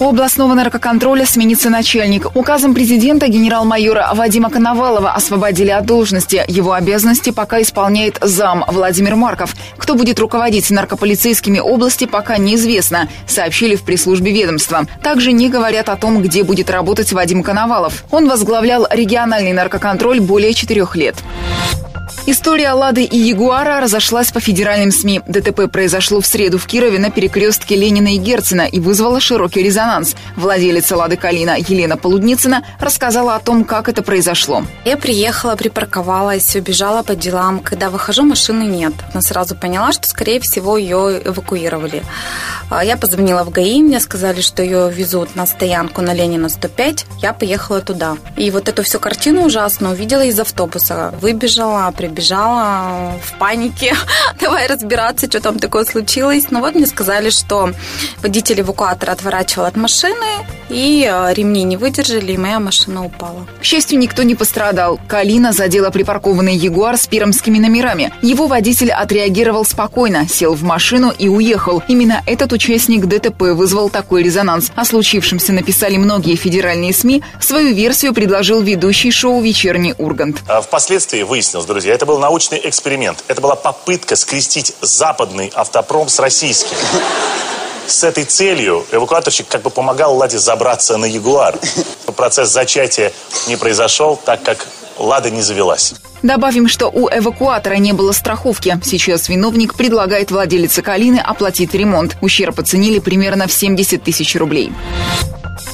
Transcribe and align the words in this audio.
У 0.00 0.08
областного 0.08 0.54
наркоконтроля 0.54 1.26
сменится 1.26 1.68
начальник. 1.68 2.34
Указом 2.34 2.72
президента 2.72 3.28
генерал-майора 3.28 4.08
Вадима 4.14 4.48
Коновалова 4.48 5.12
освободили 5.12 5.68
от 5.68 5.84
должности. 5.84 6.42
Его 6.48 6.72
обязанности 6.72 7.28
пока 7.28 7.60
исполняет 7.60 8.16
зам 8.22 8.64
Владимир 8.66 9.16
Марков. 9.16 9.54
Кто 9.76 9.94
будет 9.96 10.18
руководить 10.18 10.70
наркополицейскими 10.70 11.58
области, 11.58 12.06
пока 12.06 12.38
неизвестно, 12.38 13.10
сообщили 13.26 13.76
в 13.76 13.82
пресс-службе 13.82 14.32
ведомства. 14.32 14.86
Также 15.02 15.32
не 15.32 15.50
говорят 15.50 15.90
о 15.90 15.96
том, 15.96 16.22
где 16.22 16.44
будет 16.44 16.70
работать 16.70 17.12
Вадим 17.12 17.42
Коновалов. 17.42 18.04
Он 18.10 18.26
возглавлял 18.26 18.86
региональный 18.90 19.52
наркоконтроль 19.52 20.20
более 20.20 20.54
четырех 20.54 20.96
лет. 20.96 21.16
История 22.26 22.72
«Лады» 22.72 23.02
и 23.02 23.16
«Ягуара» 23.16 23.80
разошлась 23.80 24.30
по 24.30 24.40
федеральным 24.40 24.92
СМИ. 24.92 25.22
ДТП 25.26 25.70
произошло 25.70 26.20
в 26.20 26.26
среду 26.26 26.58
в 26.58 26.66
Кирове 26.66 26.98
на 26.98 27.10
перекрестке 27.10 27.76
Ленина 27.76 28.14
и 28.14 28.18
Герцена 28.18 28.62
и 28.62 28.78
вызвало 28.78 29.20
широкий 29.20 29.62
резонанс. 29.62 30.14
Владелица 30.36 30.96
«Лады» 30.96 31.16
Калина 31.16 31.56
Елена 31.58 31.96
Полудницына 31.96 32.64
рассказала 32.78 33.34
о 33.34 33.40
том, 33.40 33.64
как 33.64 33.88
это 33.88 34.02
произошло. 34.02 34.64
Я 34.84 34.96
приехала, 34.96 35.56
припарковалась, 35.56 36.54
убежала 36.54 37.02
по 37.02 37.14
делам. 37.14 37.60
Когда 37.60 37.90
выхожу, 37.90 38.22
машины 38.22 38.64
нет. 38.64 38.92
Но 39.14 39.22
сразу 39.22 39.56
поняла, 39.56 39.92
что, 39.92 40.06
скорее 40.06 40.40
всего, 40.40 40.76
ее 40.76 41.20
эвакуировали. 41.24 42.02
А, 42.70 42.84
я 42.84 42.96
позвонила 42.96 43.42
в 43.42 43.50
ГАИ, 43.50 43.82
мне 43.82 43.98
сказали, 43.98 44.40
что 44.40 44.62
ее 44.62 44.90
везут 44.92 45.34
на 45.34 45.46
стоянку 45.46 46.02
на 46.02 46.14
Ленина 46.14 46.48
105. 46.48 47.06
Я 47.20 47.32
поехала 47.32 47.80
туда. 47.80 48.16
И 48.36 48.50
вот 48.50 48.68
эту 48.68 48.84
всю 48.84 49.00
картину 49.00 49.42
ужасно 49.42 49.90
увидела 49.90 50.24
из 50.24 50.38
автобуса. 50.38 51.12
Выбежала, 51.20 51.90
прибежала 52.00 52.30
бежала 52.30 53.12
в 53.22 53.38
панике. 53.38 53.94
Давай 54.40 54.66
разбираться, 54.66 55.26
что 55.26 55.40
там 55.40 55.58
такое 55.58 55.84
случилось. 55.84 56.50
Но 56.50 56.58
ну 56.58 56.64
вот 56.64 56.74
мне 56.74 56.86
сказали, 56.86 57.30
что 57.30 57.72
водитель 58.22 58.60
эвакуатора 58.60 59.12
отворачивал 59.12 59.66
от 59.66 59.76
машины, 59.76 60.26
и 60.70 61.08
э, 61.10 61.34
ремни 61.34 61.64
не 61.64 61.76
выдержали, 61.76 62.32
и 62.32 62.38
моя 62.38 62.60
машина 62.60 63.04
упала. 63.04 63.46
К 63.60 63.64
счастью, 63.64 63.98
никто 63.98 64.22
не 64.22 64.34
пострадал. 64.34 64.98
Калина 65.08 65.52
задела 65.52 65.90
припаркованный 65.90 66.54
Ягуар 66.54 66.96
с 66.96 67.06
пермскими 67.06 67.58
номерами. 67.58 68.12
Его 68.22 68.46
водитель 68.46 68.92
отреагировал 68.92 69.64
спокойно, 69.64 70.28
сел 70.28 70.54
в 70.54 70.62
машину 70.62 71.12
и 71.16 71.28
уехал. 71.28 71.82
Именно 71.88 72.22
этот 72.26 72.52
участник 72.52 73.06
ДТП 73.06 73.42
вызвал 73.52 73.90
такой 73.90 74.22
резонанс. 74.22 74.70
О 74.74 74.84
случившемся 74.84 75.52
написали 75.52 75.96
многие 75.96 76.36
федеральные 76.36 76.92
СМИ. 76.92 77.22
Свою 77.40 77.74
версию 77.74 78.14
предложил 78.14 78.60
ведущий 78.60 79.10
шоу 79.10 79.40
«Вечерний 79.40 79.94
Ургант». 79.98 80.42
А 80.46 80.60
впоследствии 80.60 81.22
выяснилось, 81.22 81.66
друзья, 81.66 81.94
это 81.94 82.06
был 82.06 82.18
научный 82.18 82.60
эксперимент. 82.64 83.24
Это 83.28 83.40
была 83.40 83.56
попытка 83.56 84.16
скрестить 84.16 84.74
западный 84.80 85.52
автопром 85.54 86.08
с 86.08 86.18
российским. 86.18 86.76
С 87.90 88.04
этой 88.04 88.22
целью 88.22 88.86
эвакуаторщик 88.92 89.48
как 89.48 89.62
бы 89.62 89.70
помогал 89.70 90.16
Ладе 90.16 90.38
забраться 90.38 90.96
на 90.96 91.06
Ягуар. 91.06 91.58
Процесс 92.16 92.48
зачатия 92.50 93.12
не 93.48 93.56
произошел, 93.56 94.16
так 94.16 94.44
как 94.44 94.64
Лада 94.96 95.28
не 95.30 95.42
завелась. 95.42 95.94
Добавим, 96.22 96.68
что 96.68 96.88
у 96.88 97.08
эвакуатора 97.08 97.74
не 97.74 97.92
было 97.92 98.12
страховки. 98.12 98.78
Сейчас 98.84 99.28
виновник 99.28 99.74
предлагает 99.74 100.30
владелице 100.30 100.82
Калины 100.82 101.18
оплатить 101.18 101.74
ремонт. 101.74 102.16
Ущерб 102.20 102.60
оценили 102.60 103.00
примерно 103.00 103.48
в 103.48 103.52
70 103.52 104.04
тысяч 104.04 104.36
рублей. 104.36 104.72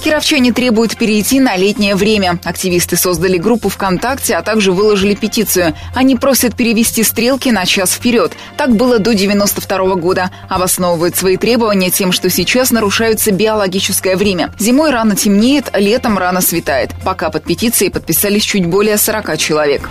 Кировчане 0.07 0.53
требуют 0.53 0.97
перейти 0.97 1.41
на 1.41 1.57
летнее 1.57 1.97
время. 1.97 2.39
Активисты 2.45 2.95
создали 2.95 3.39
группу 3.39 3.69
ВКонтакте, 3.69 4.37
а 4.37 4.43
также 4.43 4.71
выложили 4.71 5.17
петицию. 5.17 5.75
Они 5.97 6.15
просят 6.15 6.55
перевести 6.55 7.03
стрелки 7.03 7.49
на 7.49 7.67
час 7.67 7.91
вперед. 7.91 8.33
Так 8.57 8.77
было 8.77 9.01
до 9.01 9.17
92 9.17 9.97
года. 9.97 10.31
Обосновывают 10.49 11.17
свои 11.17 11.37
требования 11.37 11.91
тем, 11.91 12.13
что 12.13 12.31
сейчас 12.31 12.71
нарушается 12.71 13.33
биологическое 13.33 14.17
время. 14.17 14.53
Зимой 14.61 14.93
рано 14.93 15.17
темнеет, 15.17 15.71
летом 15.75 16.19
рано 16.19 16.41
светает. 16.41 16.93
Пока 17.05 17.29
под 17.31 17.43
петицией 17.43 17.91
подписались 17.91 18.45
чуть 18.45 18.67
более 18.67 18.99
40 18.99 19.37
человек. 19.39 19.91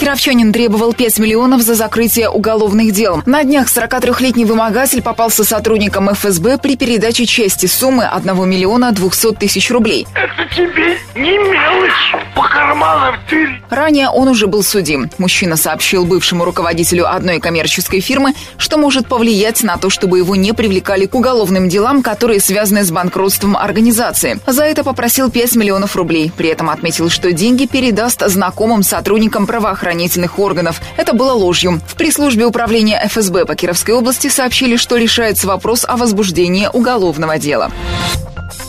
Кировчанин 0.00 0.50
требовал 0.50 0.94
5 0.94 1.18
миллионов 1.18 1.60
за 1.60 1.74
закрытие 1.74 2.30
уголовных 2.30 2.90
дел. 2.90 3.22
На 3.26 3.44
днях 3.44 3.66
43-летний 3.66 4.46
вымогатель 4.46 5.02
попался 5.02 5.44
сотрудникам 5.44 6.08
ФСБ 6.10 6.56
при 6.56 6.78
передаче 6.78 7.26
части 7.26 7.66
суммы 7.66 8.06
1 8.06 8.48
миллиона 8.48 8.92
200 8.92 9.34
тысяч 9.34 9.70
рублей. 9.70 10.06
Это 10.14 10.54
тебе 10.56 10.96
не 11.14 11.36
мелочь 11.36 12.14
по 12.34 12.44
карманам 12.44 13.16
тырь. 13.28 13.60
Ранее 13.68 14.08
он 14.08 14.28
уже 14.28 14.46
был 14.46 14.62
судим. 14.62 15.10
Мужчина 15.18 15.56
сообщил 15.56 16.06
бывшему 16.06 16.46
руководителю 16.46 17.06
одной 17.06 17.38
коммерческой 17.38 18.00
фирмы, 18.00 18.32
что 18.56 18.78
может 18.78 19.06
повлиять 19.06 19.62
на 19.62 19.76
то, 19.76 19.90
чтобы 19.90 20.16
его 20.16 20.34
не 20.34 20.54
привлекали 20.54 21.04
к 21.04 21.14
уголовным 21.14 21.68
делам, 21.68 22.02
которые 22.02 22.40
связаны 22.40 22.84
с 22.84 22.90
банкротством 22.90 23.54
организации. 23.54 24.40
За 24.46 24.64
это 24.64 24.82
попросил 24.82 25.30
5 25.30 25.56
миллионов 25.56 25.94
рублей. 25.94 26.32
При 26.34 26.48
этом 26.48 26.70
отметил, 26.70 27.10
что 27.10 27.32
деньги 27.32 27.66
передаст 27.66 28.26
знакомым 28.26 28.82
сотрудникам 28.82 29.46
правоохранительных 29.46 29.89
правоохранительных 29.90 30.38
органов. 30.38 30.80
Это 30.96 31.12
было 31.14 31.32
ложью. 31.32 31.80
В 31.86 31.96
пресс-службе 31.96 32.46
управления 32.46 33.00
ФСБ 33.06 33.44
по 33.44 33.56
Кировской 33.56 33.94
области 33.94 34.28
сообщили, 34.28 34.76
что 34.76 34.96
решается 34.96 35.46
вопрос 35.46 35.84
о 35.86 35.96
возбуждении 35.96 36.68
уголовного 36.72 37.38
дела. 37.38 37.72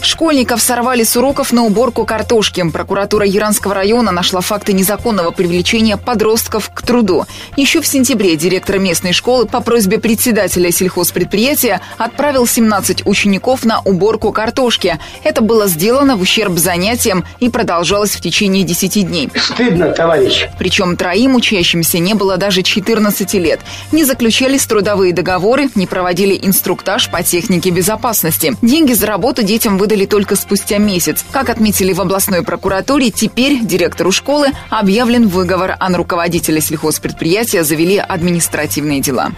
Школьников 0.01 0.62
сорвали 0.62 1.03
с 1.03 1.16
уроков 1.16 1.53
на 1.53 1.63
уборку 1.63 2.06
картошки. 2.06 2.67
Прокуратура 2.72 3.25
Яранского 3.25 3.75
района 3.75 4.12
нашла 4.12 4.41
факты 4.41 4.73
незаконного 4.73 5.31
привлечения 5.31 5.95
подростков 5.95 6.72
к 6.73 6.81
труду. 6.81 7.25
Еще 7.56 7.81
в 7.81 7.88
сентябре 7.88 8.35
директор 8.35 8.79
местной 8.79 9.13
школы 9.13 9.45
по 9.45 9.61
просьбе 9.61 10.00
председателя 10.00 10.72
сельхозпредприятия 10.72 11.81
отправил 11.97 12.47
17 12.47 13.06
учеников 13.06 13.63
на 13.63 13.81
уборку 13.81 14.31
картошки. 14.31 15.00
Это 15.23 15.41
было 15.41 15.67
сделано 15.67 16.16
в 16.16 16.22
ущерб 16.22 16.57
занятиям 16.57 17.23
и 17.40 17.50
продолжалось 17.50 18.11
в 18.11 18.22
течение 18.22 18.63
10 18.63 19.07
дней. 19.07 19.29
Стыдно, 19.35 19.91
товарищ. 19.91 20.47
Причем 20.57 20.97
троим 20.97 21.35
учащимся 21.35 22.00
не 22.00 22.16
было 22.16 22.38
даже 22.38 22.63
14 22.63 23.34
лет. 23.35 23.59
Не 23.91 24.03
заключались 24.03 24.66
трудовые 24.66 25.13
договоры, 25.13 25.69
не 25.75 25.85
проводили 25.85 26.40
инструктаж 26.41 27.09
по 27.09 27.22
технике 27.22 27.69
безопасности. 27.69 28.56
Деньги 28.61 28.94
за 28.94 29.06
работу 29.06 29.44
детям 29.44 29.78
выдали 29.78 29.91
выдали 29.91 30.06
только 30.06 30.38
спустя 30.38 30.78
месяц. 30.78 31.25
Как 31.31 31.50
отметили 31.50 31.91
в 31.91 32.00
областной 32.00 32.44
прокуратуре, 32.44 33.12
теперь 33.12 33.59
директору 33.62 34.13
школы 34.13 34.47
объявлен 34.69 35.28
выговор, 35.28 35.75
а 35.78 35.90
на 35.90 35.97
руководителя 35.97 36.62
сельхозпредприятия 36.62 37.63
завели 37.63 37.97
административные 37.97 39.02
дела. 39.02 39.31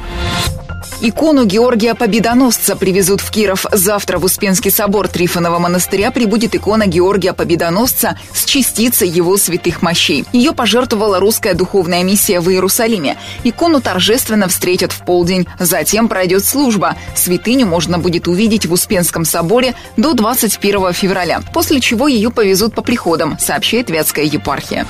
Икону 1.05 1.43
Георгия 1.43 1.95
Победоносца 1.95 2.77
привезут 2.77 3.19
в 3.19 3.29
Киров. 3.29 3.65
Завтра 3.73 4.19
в 4.19 4.23
Успенский 4.23 4.71
собор 4.71 5.09
Трифонова 5.09 5.59
монастыря 5.59 6.11
прибудет 6.11 6.55
икона 6.55 6.87
Георгия 6.87 7.33
Победоносца 7.33 8.17
с 8.33 8.45
частицей 8.45 9.09
его 9.09 9.35
святых 9.35 9.81
мощей. 9.81 10.23
Ее 10.31 10.53
пожертвовала 10.53 11.19
русская 11.19 11.55
духовная 11.55 12.03
миссия 12.03 12.39
в 12.39 12.49
Иерусалиме. 12.49 13.17
Икону 13.43 13.81
торжественно 13.81 14.47
встретят 14.47 14.93
в 14.93 15.03
полдень. 15.03 15.45
Затем 15.59 16.07
пройдет 16.07 16.45
служба. 16.45 16.95
Святыню 17.15 17.65
можно 17.65 17.99
будет 17.99 18.29
увидеть 18.29 18.65
в 18.65 18.71
Успенском 18.71 19.25
соборе 19.25 19.75
до 19.97 20.13
21 20.13 20.93
февраля, 20.93 21.41
после 21.53 21.81
чего 21.81 22.07
ее 22.07 22.31
повезут 22.31 22.75
по 22.75 22.81
приходам, 22.81 23.37
сообщает 23.39 23.89
Вятская 23.89 24.23
епархия. 24.23 24.87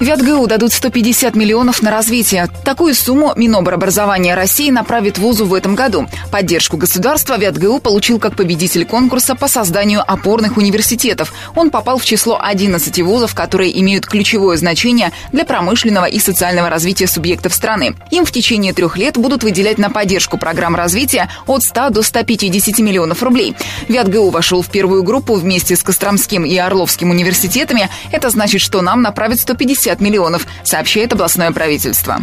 ВятГУ 0.00 0.48
дадут 0.48 0.72
150 0.72 1.36
миллионов 1.36 1.80
на 1.80 1.92
развитие. 1.92 2.48
Такую 2.64 2.94
сумму 2.94 3.32
Минобрабразования 3.36 4.34
России 4.34 4.70
направит 4.70 5.18
вузу 5.18 5.43
в 5.44 5.54
этом 5.54 5.74
году. 5.74 6.08
Поддержку 6.30 6.76
государства 6.76 7.36
ВятГУ 7.38 7.78
получил 7.80 8.18
как 8.18 8.36
победитель 8.36 8.84
конкурса 8.84 9.34
по 9.34 9.48
созданию 9.48 10.02
опорных 10.06 10.56
университетов. 10.56 11.32
Он 11.54 11.70
попал 11.70 11.98
в 11.98 12.04
число 12.04 12.38
11 12.40 13.00
вузов, 13.02 13.34
которые 13.34 13.78
имеют 13.80 14.06
ключевое 14.06 14.56
значение 14.56 15.12
для 15.32 15.44
промышленного 15.44 16.06
и 16.06 16.18
социального 16.18 16.68
развития 16.68 17.06
субъектов 17.06 17.54
страны. 17.54 17.94
Им 18.10 18.24
в 18.24 18.32
течение 18.32 18.72
трех 18.72 18.96
лет 18.96 19.16
будут 19.16 19.44
выделять 19.44 19.78
на 19.78 19.90
поддержку 19.90 20.38
программ 20.38 20.76
развития 20.76 21.28
от 21.46 21.62
100 21.62 21.90
до 21.90 22.02
150 22.02 22.78
миллионов 22.78 23.22
рублей. 23.22 23.54
ВятГУ 23.88 24.30
вошел 24.30 24.62
в 24.62 24.68
первую 24.68 25.02
группу 25.02 25.34
вместе 25.34 25.76
с 25.76 25.82
Костромским 25.82 26.44
и 26.44 26.56
Орловским 26.56 27.10
университетами. 27.10 27.88
Это 28.12 28.30
значит, 28.30 28.60
что 28.60 28.82
нам 28.82 29.02
направят 29.02 29.40
150 29.40 29.74
50 29.74 30.00
миллионов, 30.00 30.46
сообщает 30.62 31.12
областное 31.12 31.50
правительство. 31.52 32.22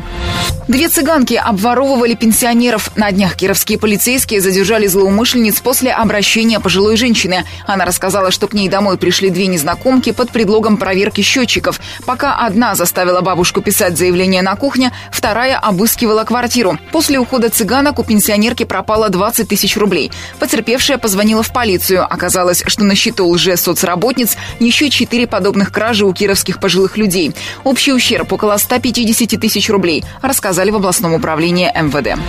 Две 0.67 0.87
цыганки 0.87 1.33
обворовывали 1.33 2.13
пенсионеров 2.13 2.91
На 2.95 3.10
днях 3.11 3.35
кировские 3.35 3.77
полицейские 3.77 4.41
задержали 4.41 4.87
злоумышленниц 4.87 5.59
после 5.61 5.91
обращения 5.91 6.59
пожилой 6.59 6.97
женщины. 6.97 7.45
Она 7.67 7.85
рассказала, 7.85 8.31
что 8.31 8.47
к 8.47 8.53
ней 8.53 8.69
домой 8.69 8.97
пришли 8.97 9.29
две 9.29 9.47
незнакомки 9.47 10.11
под 10.11 10.31
предлогом 10.31 10.77
проверки 10.77 11.21
счетчиков. 11.21 11.79
Пока 12.05 12.35
одна 12.35 12.75
заставила 12.75 13.21
бабушку 13.21 13.61
писать 13.61 13.97
заявление 13.97 14.41
на 14.41 14.55
кухне, 14.55 14.91
вторая 15.11 15.57
обыскивала 15.57 16.23
квартиру. 16.23 16.77
После 16.91 17.19
ухода 17.19 17.49
цыганок 17.49 17.99
у 17.99 18.03
пенсионерки 18.03 18.63
пропало 18.63 19.09
20 19.09 19.47
тысяч 19.47 19.77
рублей. 19.77 20.11
Потерпевшая 20.39 20.97
позвонила 20.97 21.43
в 21.43 21.51
полицию. 21.51 22.05
Оказалось, 22.05 22.63
что 22.67 22.83
на 22.83 22.95
счету 22.95 23.27
лже-соцработниц 23.27 24.37
еще 24.59 24.89
четыре 24.89 25.27
подобных 25.27 25.71
кражи 25.71 26.05
у 26.05 26.13
кировских 26.13 26.59
пожилых 26.59 26.97
людей. 26.97 27.33
Общий 27.63 27.93
ущерб 27.93 28.31
около 28.31 28.57
150 28.57 29.39
тысяч 29.39 29.69
рублей, 29.69 30.03
рассказали 30.21 30.71
в 30.71 30.75
областном 30.75 31.13
управлении 31.13 31.71
МВД. 31.75 32.19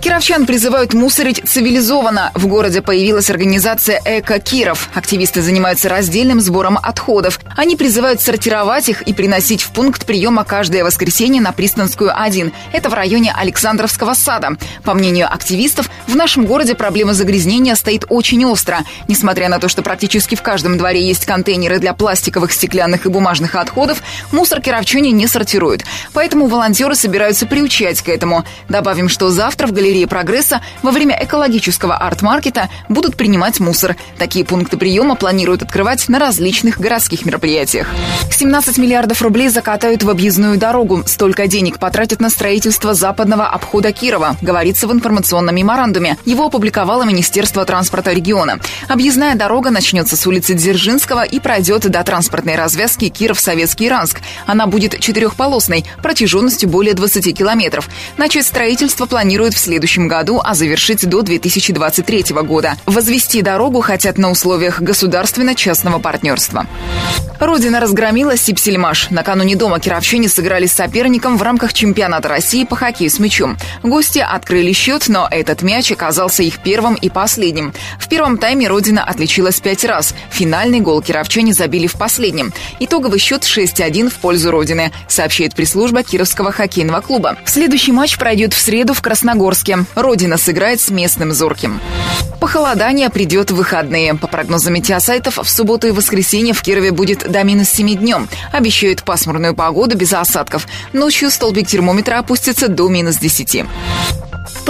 Кировчан 0.00 0.29
призывают 0.38 0.94
мусорить 0.94 1.42
цивилизованно. 1.44 2.30
В 2.34 2.46
городе 2.46 2.82
появилась 2.82 3.30
организация 3.30 4.00
«Эко 4.04 4.38
Киров». 4.38 4.88
Активисты 4.94 5.42
занимаются 5.42 5.88
раздельным 5.88 6.40
сбором 6.40 6.78
отходов. 6.80 7.40
Они 7.56 7.74
призывают 7.74 8.20
сортировать 8.20 8.88
их 8.88 9.02
и 9.02 9.12
приносить 9.12 9.62
в 9.62 9.72
пункт 9.72 10.06
приема 10.06 10.44
каждое 10.44 10.84
воскресенье 10.84 11.42
на 11.42 11.50
Пристанскую 11.50 12.12
1. 12.16 12.52
Это 12.72 12.88
в 12.88 12.94
районе 12.94 13.32
Александровского 13.36 14.14
сада. 14.14 14.50
По 14.84 14.94
мнению 14.94 15.26
активистов, 15.32 15.90
в 16.06 16.14
нашем 16.14 16.46
городе 16.46 16.76
проблема 16.76 17.12
загрязнения 17.12 17.74
стоит 17.74 18.04
очень 18.08 18.44
остро. 18.44 18.84
Несмотря 19.08 19.48
на 19.48 19.58
то, 19.58 19.68
что 19.68 19.82
практически 19.82 20.36
в 20.36 20.42
каждом 20.42 20.78
дворе 20.78 21.04
есть 21.04 21.26
контейнеры 21.26 21.80
для 21.80 21.92
пластиковых, 21.92 22.52
стеклянных 22.52 23.04
и 23.04 23.08
бумажных 23.08 23.56
отходов, 23.56 24.00
мусор 24.30 24.60
кировчане 24.60 25.10
не 25.10 25.26
сортируют. 25.26 25.82
Поэтому 26.12 26.46
волонтеры 26.46 26.94
собираются 26.94 27.46
приучать 27.46 28.00
к 28.00 28.08
этому. 28.08 28.44
Добавим, 28.68 29.08
что 29.08 29.28
завтра 29.30 29.66
в 29.66 29.72
галерее 29.72 30.06
«Прогресса» 30.10 30.60
во 30.82 30.90
время 30.90 31.18
экологического 31.18 31.96
арт-маркета 31.96 32.68
будут 32.90 33.16
принимать 33.16 33.60
мусор. 33.60 33.96
Такие 34.18 34.44
пункты 34.44 34.76
приема 34.76 35.14
планируют 35.14 35.62
открывать 35.62 36.06
на 36.10 36.18
различных 36.18 36.78
городских 36.78 37.24
мероприятиях. 37.24 37.88
17 38.30 38.76
миллиардов 38.76 39.22
рублей 39.22 39.48
закатают 39.48 40.02
в 40.02 40.10
объездную 40.10 40.58
дорогу. 40.58 41.02
Столько 41.06 41.46
денег 41.46 41.78
потратят 41.78 42.20
на 42.20 42.28
строительство 42.28 42.92
западного 42.92 43.46
обхода 43.46 43.92
Кирова, 43.92 44.36
говорится 44.42 44.88
в 44.88 44.92
информационном 44.92 45.54
меморандуме. 45.54 46.18
Его 46.24 46.46
опубликовало 46.46 47.04
Министерство 47.04 47.64
транспорта 47.64 48.12
региона. 48.12 48.58
Объездная 48.88 49.36
дорога 49.36 49.70
начнется 49.70 50.16
с 50.16 50.26
улицы 50.26 50.54
Дзержинского 50.54 51.22
и 51.22 51.38
пройдет 51.38 51.88
до 51.88 52.02
транспортной 52.02 52.56
развязки 52.56 53.08
Киров-Советский 53.08 53.88
Ранск. 53.88 54.20
Она 54.46 54.66
будет 54.66 54.98
четырехполосной, 54.98 55.84
протяженностью 56.02 56.68
более 56.68 56.94
20 56.94 57.36
километров. 57.36 57.88
Начать 58.16 58.46
строительство 58.46 59.06
планируют 59.06 59.54
в 59.54 59.58
следующем 59.58 59.99
году, 60.08 60.40
а 60.42 60.54
завершить 60.54 61.08
до 61.08 61.22
2023 61.22 62.24
года. 62.42 62.76
Возвести 62.86 63.42
дорогу 63.42 63.80
хотят 63.80 64.18
на 64.18 64.30
условиях 64.30 64.80
государственно-частного 64.80 65.98
партнерства. 65.98 66.66
Родина 67.40 67.80
разгромила 67.80 68.36
Сипсельмаш. 68.36 69.08
Накануне 69.08 69.56
дома 69.56 69.80
кировчане 69.80 70.28
сыграли 70.28 70.66
с 70.66 70.74
соперником 70.74 71.38
в 71.38 71.42
рамках 71.42 71.72
чемпионата 71.72 72.28
России 72.28 72.64
по 72.64 72.76
хоккею 72.76 73.10
с 73.10 73.18
мячом. 73.18 73.56
Гости 73.82 74.18
открыли 74.18 74.72
счет, 74.72 75.08
но 75.08 75.26
этот 75.30 75.62
мяч 75.62 75.90
оказался 75.90 76.42
их 76.42 76.58
первым 76.62 76.94
и 76.94 77.08
последним. 77.08 77.72
В 77.98 78.08
первом 78.08 78.36
тайме 78.36 78.68
Родина 78.68 79.04
отличилась 79.04 79.58
пять 79.58 79.86
раз. 79.86 80.14
Финальный 80.30 80.80
гол 80.80 81.00
кировчане 81.00 81.54
забили 81.54 81.86
в 81.86 81.94
последнем. 81.94 82.52
Итоговый 82.78 83.18
счет 83.18 83.44
6-1 83.44 84.10
в 84.10 84.14
пользу 84.16 84.50
Родины, 84.50 84.92
сообщает 85.08 85.54
пресс-служба 85.54 86.02
Кировского 86.02 86.52
хоккейного 86.52 87.00
клуба. 87.00 87.36
Следующий 87.46 87.92
матч 87.92 88.18
пройдет 88.18 88.52
в 88.52 88.60
среду 88.60 88.92
в 88.92 89.00
Красногорске. 89.00 89.86
Родина 89.94 90.36
сыграет 90.36 90.80
с 90.80 90.90
местным 90.90 91.32
Зорким. 91.32 91.80
Похолодание 92.40 93.10
придет 93.10 93.50
в 93.50 93.56
выходные. 93.56 94.14
По 94.14 94.26
прогнозам 94.26 94.74
метеосайтов, 94.74 95.36
в 95.36 95.48
субботу 95.48 95.86
и 95.86 95.90
воскресенье 95.90 96.54
в 96.54 96.62
Кирове 96.62 96.90
будет 96.90 97.30
до 97.30 97.44
минус 97.44 97.68
7 97.68 97.96
днем. 97.96 98.28
Обещают 98.50 99.02
пасмурную 99.02 99.54
погоду 99.54 99.96
без 99.96 100.12
осадков. 100.12 100.66
Ночью 100.94 101.30
столбик 101.30 101.66
термометра 101.66 102.18
опустится 102.18 102.68
до 102.68 102.88
минус 102.88 103.16
10. 103.16 103.64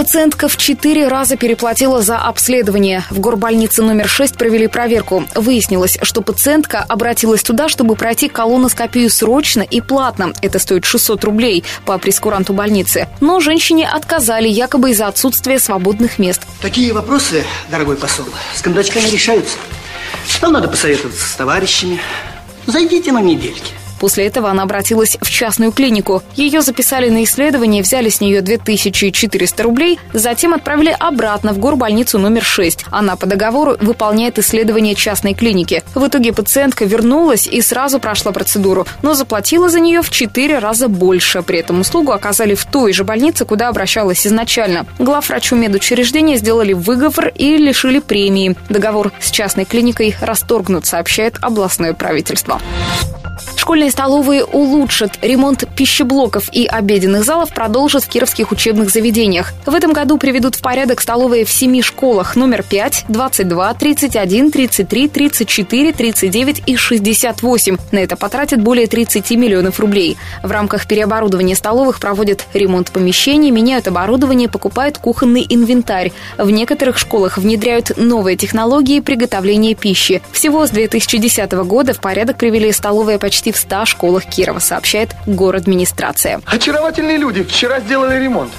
Пациентка 0.01 0.47
в 0.47 0.57
четыре 0.57 1.07
раза 1.07 1.37
переплатила 1.37 2.01
за 2.01 2.17
обследование. 2.17 3.03
В 3.11 3.19
горбольнице 3.19 3.83
номер 3.83 4.09
6 4.09 4.35
провели 4.35 4.65
проверку. 4.65 5.25
Выяснилось, 5.35 5.99
что 6.01 6.23
пациентка 6.23 6.83
обратилась 6.89 7.43
туда, 7.43 7.69
чтобы 7.69 7.95
пройти 7.95 8.27
колоноскопию 8.27 9.11
срочно 9.11 9.61
и 9.61 9.79
платно. 9.79 10.33
Это 10.41 10.57
стоит 10.57 10.85
600 10.85 11.23
рублей 11.23 11.63
по 11.85 11.99
прескуранту 11.99 12.51
больницы. 12.51 13.09
Но 13.19 13.39
женщине 13.41 13.87
отказали 13.87 14.47
якобы 14.47 14.89
из-за 14.89 15.05
отсутствия 15.05 15.59
свободных 15.59 16.17
мест. 16.17 16.41
Такие 16.63 16.93
вопросы, 16.93 17.43
дорогой 17.69 17.95
посол, 17.95 18.25
с 18.55 18.61
кондачками 18.63 19.07
решаются. 19.07 19.55
Нам 20.41 20.53
надо 20.53 20.67
посоветоваться 20.67 21.27
с 21.27 21.35
товарищами. 21.35 22.01
Зайдите 22.65 23.11
на 23.11 23.21
недельки. 23.21 23.73
После 24.01 24.25
этого 24.25 24.49
она 24.49 24.63
обратилась 24.63 25.15
в 25.21 25.29
частную 25.29 25.71
клинику. 25.71 26.23
Ее 26.35 26.63
записали 26.63 27.09
на 27.09 27.23
исследование, 27.23 27.83
взяли 27.83 28.09
с 28.09 28.19
нее 28.19 28.41
2400 28.41 29.61
рублей, 29.61 29.99
затем 30.11 30.55
отправили 30.55 30.95
обратно 30.99 31.53
в 31.53 31.59
горбольницу 31.59 32.17
номер 32.17 32.43
6. 32.43 32.85
Она 32.89 33.15
по 33.15 33.27
договору 33.27 33.77
выполняет 33.79 34.39
исследование 34.39 34.95
частной 34.95 35.35
клиники. 35.35 35.83
В 35.93 36.07
итоге 36.07 36.33
пациентка 36.33 36.85
вернулась 36.85 37.45
и 37.45 37.61
сразу 37.61 37.99
прошла 37.99 38.31
процедуру, 38.31 38.87
но 39.03 39.13
заплатила 39.13 39.69
за 39.69 39.79
нее 39.79 40.01
в 40.01 40.09
4 40.09 40.57
раза 40.57 40.87
больше. 40.87 41.43
При 41.43 41.59
этом 41.59 41.81
услугу 41.81 42.11
оказали 42.11 42.55
в 42.55 42.65
той 42.65 42.93
же 42.93 43.03
больнице, 43.03 43.45
куда 43.45 43.67
обращалась 43.67 44.25
изначально. 44.25 44.87
Главврачу 44.97 45.55
медучреждения 45.55 46.37
сделали 46.37 46.73
выговор 46.73 47.31
и 47.35 47.55
лишили 47.55 47.99
премии. 47.99 48.55
Договор 48.67 49.11
с 49.19 49.29
частной 49.29 49.65
клиникой 49.65 50.15
расторгнут, 50.21 50.87
сообщает 50.87 51.35
областное 51.39 51.93
правительство. 51.93 52.59
Школьные 53.71 53.91
столовые 53.91 54.43
улучшат. 54.43 55.17
Ремонт 55.21 55.63
пищеблоков 55.77 56.49
и 56.51 56.65
обеденных 56.65 57.23
залов 57.23 57.53
продолжат 57.53 58.03
в 58.03 58.09
кировских 58.09 58.51
учебных 58.51 58.89
заведениях. 58.89 59.53
В 59.65 59.73
этом 59.73 59.93
году 59.93 60.17
приведут 60.17 60.55
в 60.55 60.61
порядок 60.61 60.99
столовые 60.99 61.45
в 61.45 61.49
семи 61.49 61.81
школах 61.81 62.35
номер 62.35 62.63
5, 62.63 63.05
22, 63.07 63.73
31, 63.75 64.51
33, 64.51 65.07
34, 65.07 65.93
39 65.93 66.63
и 66.65 66.75
68. 66.75 67.77
На 67.93 67.99
это 67.99 68.17
потратят 68.17 68.61
более 68.61 68.87
30 68.87 69.31
миллионов 69.37 69.79
рублей. 69.79 70.17
В 70.43 70.51
рамках 70.51 70.85
переоборудования 70.85 71.55
столовых 71.55 72.01
проводят 72.01 72.47
ремонт 72.53 72.91
помещений, 72.91 73.51
меняют 73.51 73.87
оборудование, 73.87 74.49
покупают 74.49 74.97
кухонный 74.97 75.45
инвентарь. 75.47 76.11
В 76.37 76.51
некоторых 76.51 76.97
школах 76.97 77.37
внедряют 77.37 77.93
новые 77.95 78.35
технологии 78.35 78.99
приготовления 78.99 79.75
пищи. 79.75 80.21
Всего 80.33 80.67
с 80.67 80.71
2010 80.71 81.49
года 81.53 81.93
в 81.93 82.01
порядок 82.01 82.35
привели 82.35 82.73
столовые 82.73 83.17
почти 83.17 83.53
в 83.53 83.60
100 83.61 83.85
школах 83.85 84.25
Кирова, 84.25 84.59
сообщает 84.59 85.15
город 85.25 85.61
администрация. 85.61 86.41
Очаровательные 86.45 87.17
люди. 87.17 87.43
Вчера 87.43 87.79
сделали 87.79 88.21
ремонт. 88.21 88.51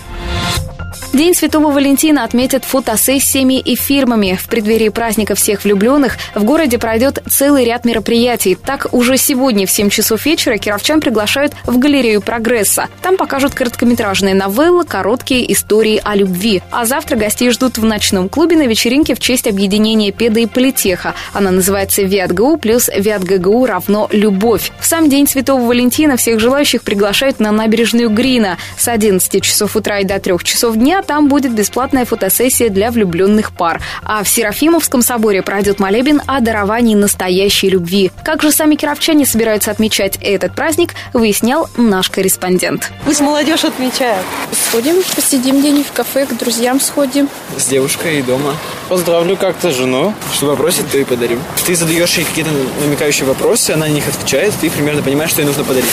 День 1.12 1.34
Святого 1.34 1.70
Валентина 1.70 2.24
отметят 2.24 2.64
фотосессиями 2.64 3.60
и 3.60 3.76
фирмами. 3.76 4.38
В 4.40 4.48
преддверии 4.48 4.88
праздника 4.88 5.34
всех 5.34 5.62
влюбленных 5.62 6.16
в 6.34 6.42
городе 6.42 6.78
пройдет 6.78 7.22
целый 7.28 7.66
ряд 7.66 7.84
мероприятий. 7.84 8.54
Так, 8.54 8.86
уже 8.92 9.18
сегодня 9.18 9.66
в 9.66 9.70
7 9.70 9.90
часов 9.90 10.24
вечера 10.24 10.56
кировчан 10.56 11.02
приглашают 11.02 11.52
в 11.66 11.78
галерею 11.78 12.22
«Прогресса». 12.22 12.88
Там 13.02 13.18
покажут 13.18 13.52
короткометражные 13.52 14.34
новеллы, 14.34 14.86
короткие 14.86 15.52
истории 15.52 16.00
о 16.02 16.16
любви. 16.16 16.62
А 16.70 16.86
завтра 16.86 17.16
гостей 17.16 17.50
ждут 17.50 17.76
в 17.76 17.84
ночном 17.84 18.30
клубе 18.30 18.56
на 18.56 18.66
вечеринке 18.66 19.14
в 19.14 19.20
честь 19.20 19.46
объединения 19.46 20.12
педа 20.12 20.40
и 20.40 20.46
политеха. 20.46 21.14
Она 21.34 21.50
называется 21.50 22.00
«ВИАТГУ» 22.00 22.56
плюс 22.56 22.88
«ВИАТГГУ 22.88 23.66
равно 23.66 24.08
любовь». 24.12 24.72
В 24.80 24.86
сам 24.86 25.10
день 25.10 25.28
Святого 25.28 25.60
Валентина 25.66 26.16
всех 26.16 26.40
желающих 26.40 26.82
приглашают 26.82 27.38
на 27.38 27.52
набережную 27.52 28.08
Грина 28.08 28.56
с 28.78 28.88
11 28.88 29.42
часов 29.42 29.76
утра 29.76 29.98
и 29.98 30.04
до 30.04 30.18
3 30.18 30.38
часов 30.42 30.76
дня 30.76 31.01
там 31.02 31.28
будет 31.28 31.52
бесплатная 31.52 32.04
фотосессия 32.04 32.68
для 32.68 32.90
влюбленных 32.90 33.52
пар. 33.52 33.80
А 34.02 34.22
в 34.22 34.28
Серафимовском 34.28 35.02
соборе 35.02 35.42
пройдет 35.42 35.78
молебен 35.78 36.22
о 36.26 36.40
даровании 36.40 36.94
настоящей 36.94 37.70
любви. 37.70 38.10
Как 38.24 38.42
же 38.42 38.50
сами 38.52 38.76
кировчане 38.76 39.26
собираются 39.26 39.70
отмечать 39.70 40.18
этот 40.20 40.54
праздник, 40.54 40.94
выяснял 41.12 41.68
наш 41.76 42.10
корреспондент. 42.10 42.90
Пусть 43.04 43.20
молодежь 43.20 43.64
отмечает. 43.64 44.24
Сходим, 44.52 45.02
посидим 45.14 45.60
где-нибудь 45.60 45.86
в 45.86 45.92
кафе, 45.92 46.26
к 46.26 46.36
друзьям 46.36 46.80
сходим. 46.80 47.28
С 47.56 47.66
девушкой 47.66 48.20
и 48.20 48.22
дома. 48.22 48.54
Поздравлю 48.88 49.36
как-то 49.36 49.70
жену. 49.70 50.14
Что 50.32 50.50
попросит, 50.50 50.90
то 50.90 50.98
и 50.98 51.04
подарим. 51.04 51.42
Ты 51.66 51.74
задаешь 51.74 52.16
ей 52.16 52.24
какие-то 52.24 52.50
намекающие 52.80 53.26
вопросы, 53.26 53.70
она 53.70 53.86
на 53.86 53.90
них 53.90 54.06
отвечает, 54.06 54.54
ты 54.60 54.70
примерно 54.70 55.02
понимаешь, 55.02 55.30
что 55.30 55.42
ей 55.42 55.46
нужно 55.46 55.64
подарить. 55.64 55.88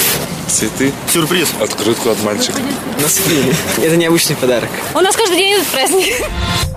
Цветы. 0.47 0.91
Сюрприз. 1.13 1.49
Открытку 1.61 2.09
от 2.09 2.21
мальчика. 2.23 2.59
Носки. 3.01 3.53
Это 3.83 3.95
необычный 3.95 4.35
подарок. 4.35 4.69
У 4.99 5.01
нас 5.01 5.15
каждый 5.15 5.37
день 5.37 5.53
этот 5.53 5.67
праздник. 5.67 6.68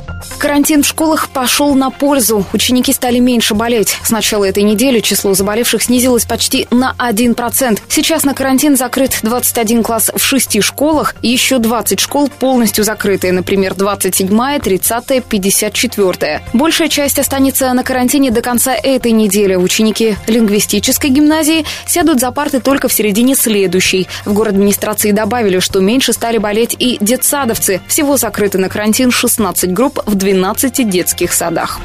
Карантин 0.43 0.83
в 0.83 0.89
школах 0.89 1.29
пошел 1.29 1.73
на 1.77 1.91
пользу. 1.91 2.45
Ученики 2.53 2.93
стали 2.93 3.21
меньше 3.21 3.55
болеть. 3.55 3.97
С 4.03 4.11
начала 4.11 4.45
этой 4.45 4.65
недели 4.65 4.99
число 4.99 5.35
заболевших 5.35 5.85
снизилось 5.85 6.25
почти 6.25 6.67
на 6.73 6.97
1%. 6.99 7.79
Сейчас 7.87 8.25
на 8.25 8.35
карантин 8.35 8.77
закрыт 8.77 9.21
21 9.23 9.85
класс 9.85 10.11
в 10.13 10.21
шести 10.21 10.61
школах. 10.61 11.15
Еще 11.23 11.61
20 11.61 12.01
школ 12.01 12.29
полностью 12.29 12.83
закрыты. 12.83 13.31
Например, 13.31 13.77
27, 13.77 14.59
30, 14.59 15.25
54. 15.25 16.43
Большая 16.53 16.89
часть 16.89 17.21
останется 17.21 17.73
на 17.73 17.85
карантине 17.85 18.33
до 18.33 18.41
конца 18.43 18.75
этой 18.75 19.13
недели. 19.13 19.55
Ученики 19.55 20.17
лингвистической 20.27 21.11
гимназии 21.11 21.65
сядут 21.87 22.19
за 22.19 22.33
парты 22.33 22.59
только 22.59 22.89
в 22.89 22.93
середине 22.93 23.37
следующей. 23.37 24.09
В 24.25 24.33
город 24.33 24.55
администрации 24.55 25.13
добавили, 25.13 25.61
что 25.61 25.79
меньше 25.79 26.13
стали 26.13 26.39
болеть 26.39 26.75
и 26.77 26.99
детсадовцы. 27.01 27.81
Всего 27.87 28.17
закрыты 28.17 28.59
на 28.59 28.69
карантин 28.69 29.13
16 29.13 29.73
групп 29.73 30.01
в 30.05 30.17
12 30.17 30.32
12 30.33 30.89
детских 30.89 31.35
садах. 31.35 31.79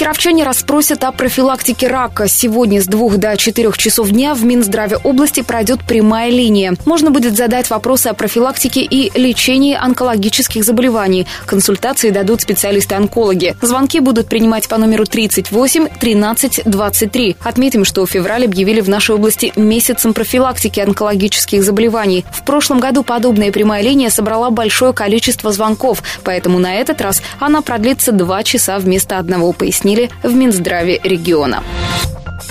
Кировчане 0.00 0.44
расспросят 0.44 1.04
о 1.04 1.12
профилактике 1.12 1.86
рака. 1.86 2.26
Сегодня 2.26 2.80
с 2.80 2.86
2 2.86 3.18
до 3.18 3.36
4 3.36 3.70
часов 3.76 4.08
дня 4.08 4.32
в 4.32 4.42
Минздраве 4.46 4.96
области 4.96 5.42
пройдет 5.42 5.80
прямая 5.86 6.30
линия. 6.30 6.74
Можно 6.86 7.10
будет 7.10 7.36
задать 7.36 7.68
вопросы 7.68 8.06
о 8.06 8.14
профилактике 8.14 8.80
и 8.80 9.12
лечении 9.20 9.74
онкологических 9.74 10.64
заболеваний. 10.64 11.26
Консультации 11.44 12.08
дадут 12.08 12.40
специалисты-онкологи. 12.40 13.56
Звонки 13.60 14.00
будут 14.00 14.28
принимать 14.28 14.68
по 14.68 14.78
номеру 14.78 15.04
38 15.04 15.88
13 16.00 16.62
23. 16.64 17.36
Отметим, 17.44 17.84
что 17.84 18.06
в 18.06 18.10
феврале 18.10 18.46
объявили 18.46 18.80
в 18.80 18.88
нашей 18.88 19.16
области 19.16 19.52
месяцем 19.56 20.14
профилактики 20.14 20.80
онкологических 20.80 21.62
заболеваний. 21.62 22.24
В 22.32 22.42
прошлом 22.46 22.80
году 22.80 23.02
подобная 23.02 23.52
прямая 23.52 23.82
линия 23.82 24.08
собрала 24.08 24.48
большое 24.48 24.94
количество 24.94 25.52
звонков, 25.52 26.02
поэтому 26.24 26.58
на 26.58 26.76
этот 26.76 27.02
раз 27.02 27.20
она 27.38 27.60
продлится 27.60 28.12
2 28.12 28.42
часа 28.44 28.78
вместо 28.78 29.18
одного, 29.18 29.52
пояснили 29.52 29.89
объяснили 29.90 30.10
в 30.22 30.34
Минздраве 30.34 31.00
региона. 31.02 31.62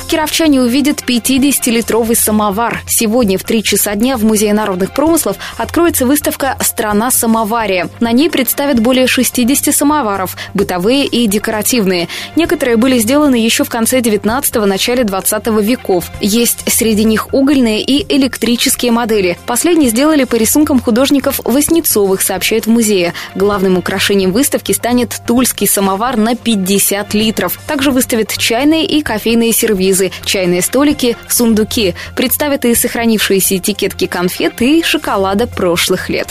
Кировчане 0.09 0.59
увидят 0.59 1.03
50-литровый 1.07 2.15
самовар. 2.15 2.81
Сегодня 2.87 3.37
в 3.37 3.43
3 3.43 3.61
часа 3.61 3.93
дня 3.93 4.17
в 4.17 4.23
Музее 4.23 4.55
народных 4.55 4.91
промыслов 4.91 5.37
откроется 5.55 6.07
выставка 6.07 6.57
«Страна 6.61 7.11
самовария». 7.11 7.89
На 7.99 8.11
ней 8.11 8.31
представят 8.31 8.79
более 8.79 9.05
60 9.05 9.71
самоваров, 9.71 10.35
бытовые 10.55 11.05
и 11.05 11.27
декоративные. 11.27 12.07
Некоторые 12.35 12.77
были 12.77 12.97
сделаны 12.97 13.35
еще 13.35 13.63
в 13.63 13.69
конце 13.69 13.99
19-го, 13.99 14.65
начале 14.65 15.03
20 15.03 15.45
веков. 15.61 16.05
Есть 16.21 16.63
среди 16.71 17.03
них 17.03 17.31
угольные 17.31 17.83
и 17.83 18.03
электрические 18.11 18.91
модели. 18.91 19.37
Последние 19.45 19.91
сделали 19.91 20.23
по 20.23 20.37
рисункам 20.37 20.79
художников 20.79 21.39
Воснецовых, 21.43 22.23
сообщают 22.23 22.65
в 22.65 22.71
музее. 22.71 23.13
Главным 23.35 23.77
украшением 23.77 24.31
выставки 24.31 24.71
станет 24.71 25.21
тульский 25.27 25.67
самовар 25.67 26.17
на 26.17 26.35
50 26.35 27.13
литров. 27.13 27.59
Также 27.67 27.91
выставят 27.91 28.35
чайные 28.35 28.87
и 28.87 29.03
кофейные 29.03 29.53
сервизы 29.53 29.98
сервизы, 29.99 30.11
чайные 30.25 30.61
столики, 30.61 31.17
сундуки. 31.27 31.95
Представят 32.15 32.65
и 32.65 32.75
сохранившиеся 32.75 33.57
этикетки 33.57 34.07
конфет 34.07 34.61
и 34.61 34.83
шоколада 34.83 35.47
прошлых 35.47 36.09
лет. 36.09 36.27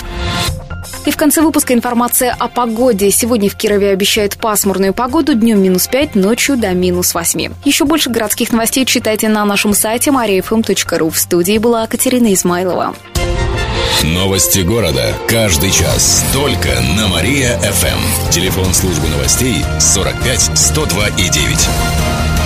И 1.07 1.11
в 1.11 1.17
конце 1.17 1.41
выпуска 1.41 1.75
информация 1.75 2.35
о 2.39 2.49
погоде. 2.49 3.11
Сегодня 3.11 3.49
в 3.49 3.57
Кирове 3.57 3.91
обещают 3.91 4.37
пасмурную 4.37 4.93
погоду, 4.93 5.35
днем 5.35 5.63
минус 5.63 5.87
5, 5.87 6.15
ночью 6.15 6.57
до 6.57 6.71
минус 6.71 7.15
8. 7.15 7.53
Еще 7.65 7.85
больше 7.85 8.11
городских 8.11 8.53
новостей 8.53 8.85
читайте 8.85 9.29
на 9.29 9.45
нашем 9.45 9.75
сайте 9.75 10.11
mariafm.ru. 10.11 11.11
В 11.11 11.19
студии 11.19 11.59
была 11.59 11.87
Катерина 11.87 12.33
Измайлова. 12.33 12.95
Новости 14.03 14.61
города. 14.61 15.15
Каждый 15.29 15.71
час. 15.71 16.25
Только 16.33 16.69
на 16.97 17.09
Мария-ФМ. 17.09 18.31
Телефон 18.31 18.73
службы 18.73 19.09
новостей 19.09 19.65
45 19.81 20.51
102 20.57 21.09
и 21.09 21.29
9. 21.29 22.38